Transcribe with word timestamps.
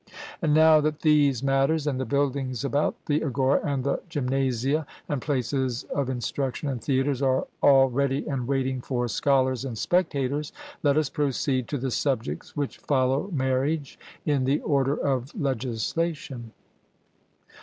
And 0.41 0.51
now 0.51 0.81
that 0.81 1.01
these 1.01 1.43
matters, 1.43 1.85
and 1.85 1.99
the 1.99 2.05
buildings 2.07 2.65
about 2.65 2.95
the 3.05 3.21
agora, 3.23 3.59
and 3.63 3.83
the 3.83 4.01
gymnasia, 4.09 4.87
and 5.07 5.21
places 5.21 5.83
of 5.93 6.09
instruction, 6.09 6.69
and 6.69 6.83
theatres, 6.83 7.21
are 7.21 7.45
all 7.61 7.87
ready 7.87 8.25
and 8.25 8.47
waiting 8.47 8.81
for 8.81 9.07
scholars 9.07 9.63
and 9.63 9.77
spectators, 9.77 10.51
let 10.81 10.97
us 10.97 11.11
proceed 11.11 11.67
to 11.67 11.77
the 11.77 11.91
subjects 11.91 12.57
which 12.57 12.79
follow 12.79 13.29
marriage 13.31 13.99
in 14.25 14.45
the 14.45 14.59
order 14.61 14.95
of 14.97 15.39
legislation. 15.39 16.51